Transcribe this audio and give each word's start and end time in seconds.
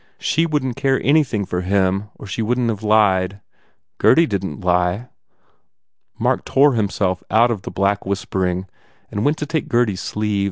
She 0.17 0.47
couldn 0.47 0.73
t 0.73 0.81
care 0.81 0.99
anything 1.03 1.45
for 1.45 1.61
him 1.61 2.09
or 2.17 2.25
she 2.25 2.41
wouldn 2.41 2.65
t 2.71 2.71
have 2.71 2.81
lied. 2.81 3.39
Gurdy 3.99 4.25
didn 4.25 4.55
t 4.59 4.63
lie. 4.65 5.09
Mark 6.17 6.43
tore 6.43 6.73
himself 6.73 7.21
out 7.29 7.51
of 7.51 7.61
the 7.61 7.69
black 7.69 8.03
whispering 8.03 8.65
and 9.11 9.23
went 9.23 9.37
to 9.37 9.45
take 9.45 9.67
Gurdy 9.67 9.93
s 9.93 10.01
sleeve. 10.01 10.39